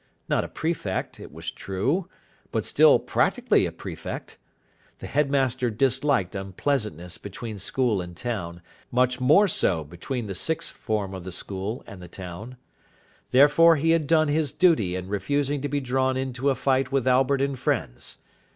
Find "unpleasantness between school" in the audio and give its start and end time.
6.33-8.01